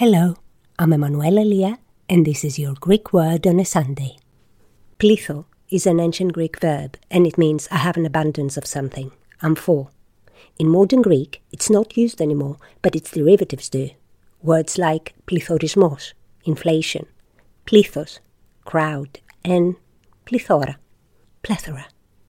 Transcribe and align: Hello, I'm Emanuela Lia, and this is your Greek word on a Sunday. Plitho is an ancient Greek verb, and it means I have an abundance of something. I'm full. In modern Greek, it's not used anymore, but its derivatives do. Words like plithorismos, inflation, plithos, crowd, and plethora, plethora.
Hello, 0.00 0.34
I'm 0.78 0.94
Emanuela 0.94 1.40
Lia, 1.40 1.78
and 2.08 2.26
this 2.26 2.42
is 2.42 2.58
your 2.58 2.72
Greek 2.72 3.12
word 3.12 3.46
on 3.46 3.60
a 3.60 3.66
Sunday. 3.66 4.16
Plitho 4.98 5.44
is 5.68 5.86
an 5.86 6.00
ancient 6.00 6.32
Greek 6.32 6.58
verb, 6.58 6.96
and 7.10 7.26
it 7.26 7.36
means 7.36 7.68
I 7.70 7.76
have 7.76 7.98
an 7.98 8.06
abundance 8.06 8.56
of 8.56 8.64
something. 8.64 9.12
I'm 9.42 9.54
full. 9.54 9.90
In 10.58 10.70
modern 10.70 11.02
Greek, 11.02 11.42
it's 11.52 11.68
not 11.68 11.98
used 11.98 12.22
anymore, 12.22 12.56
but 12.80 12.96
its 12.96 13.10
derivatives 13.10 13.68
do. 13.68 13.90
Words 14.40 14.78
like 14.78 15.12
plithorismos, 15.26 16.14
inflation, 16.46 17.04
plithos, 17.66 18.20
crowd, 18.64 19.20
and 19.44 19.76
plethora, 20.24 20.78
plethora. 21.42 21.88